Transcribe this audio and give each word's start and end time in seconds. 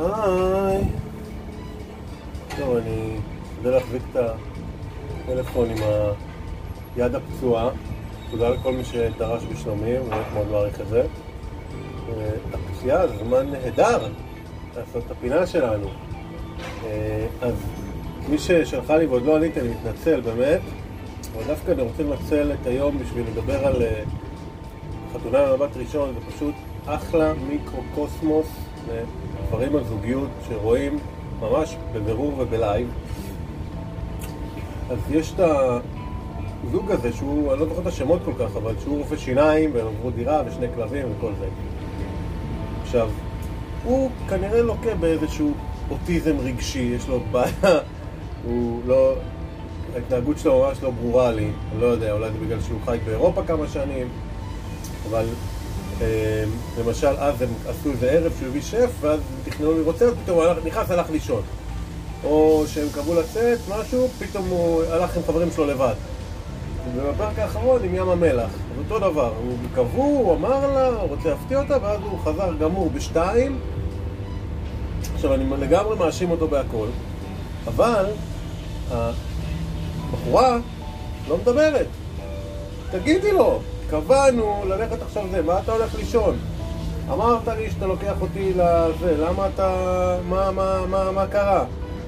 היי. 0.00 0.84
טוב, 2.58 2.76
אני 2.76 3.16
אשתדל 3.52 3.70
להחזיק 3.70 4.02
את 4.12 4.16
הטלפון 5.24 5.70
עם 5.70 5.76
היד 6.96 7.14
הפצועה. 7.14 7.68
תודה 8.30 8.48
לכל 8.48 8.72
מי 8.72 8.84
שדרש 8.84 9.42
בשלומי, 9.44 9.98
באמת 9.98 10.26
מאוד 10.34 10.50
מעריך 10.50 10.80
את 10.80 10.88
זה. 10.88 11.02
הפציעה 12.52 13.06
זה 13.06 13.14
זמן 13.24 13.46
נהדר 13.50 14.08
לעשות 14.76 15.02
את 15.06 15.10
הפינה 15.10 15.46
שלנו. 15.46 15.86
אה, 16.84 17.26
אז 17.42 17.54
מי 18.28 18.38
ששלחה 18.38 18.96
לי 18.96 19.06
ועוד 19.06 19.22
לא 19.22 19.36
עניתי, 19.36 19.60
אני 19.60 19.68
מתנצל 19.68 20.20
באמת. 20.20 20.60
אבל 21.34 21.44
דווקא 21.46 21.72
אני 21.72 21.82
רוצה 21.82 22.02
לנצל 22.02 22.52
את 22.52 22.66
היום 22.66 22.98
בשביל 22.98 23.24
לדבר 23.32 23.66
על 23.66 23.82
אה, 23.82 24.02
חתונה 25.14 25.46
במבט 25.46 25.76
ראשון, 25.76 26.14
זה 26.14 26.32
פשוט 26.36 26.54
אחלה 26.86 27.32
מיקרו-קוסמוס 27.48 28.46
לדברים 28.88 29.76
על 29.76 29.84
זוגיות 29.84 30.28
שרואים 30.48 30.98
ממש 31.40 31.76
בבירור 31.92 32.34
ובלייב. 32.38 32.88
אז 34.90 34.98
יש 35.10 35.32
את 35.32 35.40
הזוג 35.40 36.90
הזה 36.90 37.12
שהוא, 37.12 37.52
אני 37.52 37.60
לא 37.60 37.66
זוכר 37.66 37.80
את 37.80 37.86
השמות 37.86 38.20
כל 38.24 38.32
כך, 38.38 38.56
אבל 38.56 38.74
שהוא 38.80 38.98
רופא 38.98 39.16
שיניים 39.16 39.70
והם 39.74 39.86
עברו 39.86 40.10
דירה 40.10 40.42
ושני 40.46 40.66
כלבים 40.74 41.06
וכל 41.18 41.32
זה. 41.38 41.46
עכשיו, 42.82 43.10
הוא 43.84 44.10
כנראה 44.28 44.62
לוקה 44.62 44.94
באיזשהו 44.94 45.52
אוטיזם 45.90 46.36
רגשי, 46.38 46.92
יש 46.96 47.08
לו 47.08 47.20
בעיה, 47.30 47.78
הוא 48.44 48.80
לא... 48.86 49.14
ההתנהגות 49.94 50.38
שלו 50.38 50.58
ממש 50.58 50.82
לא 50.82 50.90
ברורה 50.90 51.32
לי, 51.32 51.50
אני 51.72 51.80
לא 51.80 51.86
יודע, 51.86 52.12
אולי 52.12 52.30
זה 52.30 52.38
בגלל 52.38 52.60
שהוא 52.60 52.78
חי 52.84 52.98
באירופה 53.04 53.42
כמה 53.42 53.68
שנים, 53.68 54.08
אבל 55.10 55.24
למשל 56.78 57.14
אז 57.18 57.42
הם 57.42 57.48
עשו 57.68 57.90
איזה 57.90 58.10
ערב 58.10 58.32
שהוא 58.38 58.48
הביא 58.48 58.62
שף, 58.62 58.90
ואז 59.00 59.20
תכננו 59.44 59.72
לראות 59.72 59.98
סרט, 59.98 60.14
פתאום 60.24 60.38
הוא 60.38 60.54
נכנס, 60.64 60.90
הלך 60.90 61.10
לישון. 61.10 61.42
או 62.24 62.64
שהם 62.66 62.86
קבעו 62.94 63.14
לצאת, 63.14 63.58
משהו, 63.68 64.08
פתאום 64.18 64.48
הוא 64.48 64.82
הלך 64.90 65.16
עם 65.16 65.22
חברים 65.26 65.48
שלו 65.54 65.66
לבד. 65.66 65.94
ובפרק 66.96 67.38
האחרון 67.38 67.84
עם 67.84 67.94
ים 67.94 68.08
המלח, 68.08 68.50
אותו 68.78 68.98
דבר, 68.98 69.32
הוא 69.44 69.56
קבעו, 69.74 70.02
הוא 70.04 70.34
אמר 70.34 70.72
לה, 70.74 70.88
הוא 70.88 71.08
רוצה 71.08 71.28
להפתיע 71.28 71.58
אותה, 71.58 71.76
ואז 71.82 72.00
הוא 72.02 72.18
חזר 72.24 72.54
גמור 72.60 72.90
בשתיים. 72.90 73.58
עכשיו, 75.14 75.34
אני 75.34 75.44
לגמרי 75.60 75.96
מאשים 75.96 76.30
אותו 76.30 76.48
בהכל, 76.48 76.86
אבל 77.66 78.06
הבחורה 78.90 80.58
לא 81.28 81.36
מדברת. 81.36 81.86
תגידי 82.90 83.32
לו, 83.32 83.60
קבענו 83.90 84.62
ללכת 84.68 85.02
עכשיו 85.02 85.22
זה, 85.30 85.42
מה 85.42 85.58
אתה 85.58 85.72
הולך 85.72 85.94
לישון? 85.94 86.36
אמרת 87.12 87.48
לי 87.48 87.70
שאתה 87.70 87.86
לוקח 87.86 88.20
אותי 88.20 88.52
לזה, 88.52 89.16
למה 89.18 89.48
אתה... 89.54 90.16
מה, 90.28 90.50
מה, 90.50 90.86
מה, 90.86 91.12
מה 91.12 91.26
קרה? 91.26 91.64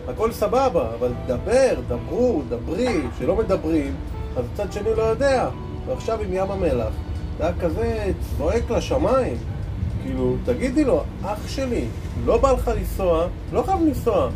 הכל 0.09 0.33
סבבה, 0.33 0.91
אבל 0.99 1.13
דבר, 1.27 1.75
דברו, 1.89 2.43
דברי, 2.49 3.01
כשלא 3.17 3.37
מדברים, 3.37 3.95
אז 4.37 4.45
הצד 4.53 4.73
שני 4.73 4.91
לא 4.97 5.03
יודע. 5.03 5.49
ועכשיו 5.87 6.21
עם 6.21 6.33
ים 6.33 6.51
המלח, 6.51 6.93
זה 7.39 7.45
היה 7.45 7.53
כזה 7.61 8.13
צועק 8.39 8.71
לשמיים. 8.71 9.37
כאילו, 10.03 10.37
תגידי 10.45 10.85
לו, 10.85 11.03
אח 11.25 11.49
שלי, 11.49 11.85
לא 12.25 12.39
בא 12.39 12.53
לך 12.53 12.71
לנסוע, 12.79 13.27
לא 13.53 13.63
חייב 13.63 13.81
לנסוע. 13.81 14.29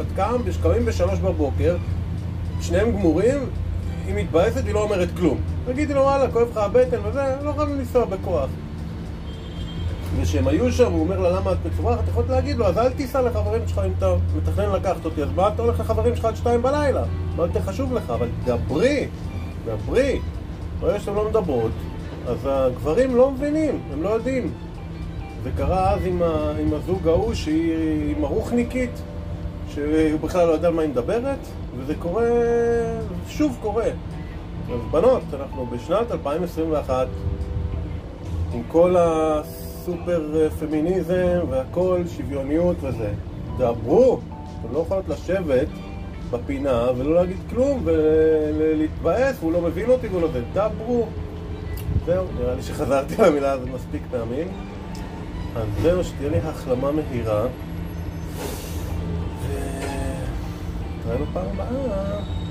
את 0.00 0.06
קם, 0.16 0.36
קמים 0.62 0.84
בשלוש 0.84 1.18
בבוקר, 1.18 1.76
שניהם 2.60 2.92
גמורים, 2.92 3.38
היא 4.06 4.14
מתבאסת, 4.14 4.66
היא 4.66 4.74
לא 4.74 4.82
אומרת 4.82 5.08
כלום. 5.16 5.38
תגידי 5.66 5.94
לו, 5.94 6.00
וואלה, 6.00 6.30
כואב 6.30 6.48
לך 6.50 6.56
הבטן 6.56 6.98
וזה, 7.04 7.34
לא 7.42 7.52
חייב 7.56 7.68
לנסוע 7.68 8.04
בכוח. 8.04 8.50
וכשהם 10.20 10.48
היו 10.48 10.72
שם, 10.72 10.92
הוא 10.92 11.00
אומר 11.00 11.20
לה, 11.20 11.40
למה 11.40 11.52
את 11.52 11.56
מצורחת? 11.72 11.98
את 12.04 12.08
יכולת 12.08 12.28
להגיד 12.28 12.56
לו, 12.56 12.66
אז 12.66 12.78
אל 12.78 12.92
תיסע 12.92 13.22
לחברים 13.22 13.68
שלך 13.68 13.80
אם 13.86 13.92
אתה 13.98 14.14
מתכנן 14.36 14.72
לקחת 14.72 15.04
אותי, 15.04 15.22
אז 15.22 15.28
מה 15.36 15.48
אתה 15.48 15.62
הולך 15.62 15.80
לחברים 15.80 16.16
שלך 16.16 16.24
עד 16.24 16.36
שתיים 16.36 16.62
בלילה? 16.62 17.04
מה 17.36 17.42
יותר 17.42 17.60
חשוב 17.60 17.92
לך? 17.92 18.10
אבל 18.10 18.28
דברי, 18.44 19.06
דברי. 19.66 20.20
ברגע 20.80 21.00
שאתם 21.00 21.14
לא 21.14 21.28
מדברות, 21.28 21.72
אז 22.26 22.38
הגברים 22.44 23.16
לא 23.16 23.30
מבינים, 23.30 23.80
הם 23.92 24.02
לא 24.02 24.08
יודעים. 24.08 24.52
זה 25.42 25.50
קרה 25.56 25.90
אז 25.90 26.00
עם, 26.04 26.22
ה, 26.22 26.52
עם 26.60 26.74
הזוג 26.74 27.08
ההוא 27.08 27.34
שהיא 27.34 28.16
מרוחניקית, 28.20 29.02
שהוא 29.74 30.20
בכלל 30.20 30.46
לא 30.46 30.52
יודע 30.52 30.68
על 30.68 30.74
מה 30.74 30.82
היא 30.82 30.90
מדברת, 30.90 31.38
וזה 31.76 31.94
קורה, 31.94 32.30
שוב 33.28 33.58
קורה. 33.62 33.84
אז 34.72 34.80
בנות, 34.90 35.22
אנחנו 35.40 35.66
בשנת 35.66 36.10
2021, 36.12 37.06
עם 38.54 38.62
כל 38.68 38.96
הסופר 38.98 40.48
פמיניזם 40.60 41.40
והכל, 41.50 42.00
שוויוניות 42.16 42.76
וזה. 42.80 43.12
דברו, 43.58 44.18
אתם 44.60 44.74
לא 44.74 44.78
יכולות 44.78 45.08
לשבת 45.08 45.68
בפינה 46.30 46.86
ולא 46.96 47.14
להגיד 47.14 47.36
כלום 47.50 47.82
ולהתבאס, 47.84 49.36
והוא 49.40 49.52
לא 49.52 49.60
מבין 49.60 49.90
אותי 49.90 50.08
והוא 50.08 50.22
לא 50.22 50.28
זה. 50.32 50.40
דברו. 50.52 51.06
זהו, 52.06 52.24
נראה 52.40 52.54
לי 52.54 52.62
שחזרתי 52.62 53.14
על 53.18 53.24
המילה 53.24 53.52
הזאת 53.52 53.68
מספיק 53.74 54.02
פעמים. 54.10 54.48
אז 55.56 55.66
זהו, 55.82 56.04
שתהיה 56.04 56.30
לי 56.30 56.38
החלמה 56.38 56.90
מהירה. 56.92 57.46
Vai 61.04 61.18
no 61.18 61.26
Paraná. 61.26 62.43